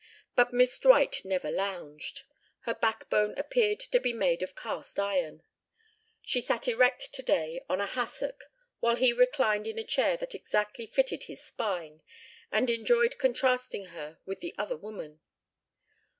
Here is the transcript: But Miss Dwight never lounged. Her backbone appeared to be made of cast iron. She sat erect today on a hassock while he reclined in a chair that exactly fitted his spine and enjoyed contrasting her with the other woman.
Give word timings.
But 0.35 0.51
Miss 0.51 0.79
Dwight 0.79 1.23
never 1.23 1.51
lounged. 1.51 2.23
Her 2.61 2.73
backbone 2.73 3.35
appeared 3.37 3.79
to 3.81 3.99
be 3.99 4.13
made 4.13 4.41
of 4.41 4.55
cast 4.55 4.97
iron. 4.97 5.43
She 6.23 6.41
sat 6.41 6.67
erect 6.67 7.13
today 7.13 7.61
on 7.69 7.79
a 7.79 7.85
hassock 7.85 8.45
while 8.79 8.95
he 8.95 9.13
reclined 9.13 9.67
in 9.67 9.77
a 9.77 9.83
chair 9.83 10.17
that 10.17 10.33
exactly 10.33 10.87
fitted 10.87 11.25
his 11.25 11.43
spine 11.43 12.01
and 12.51 12.67
enjoyed 12.71 13.19
contrasting 13.19 13.89
her 13.93 14.17
with 14.25 14.39
the 14.39 14.55
other 14.57 14.75
woman. 14.75 15.19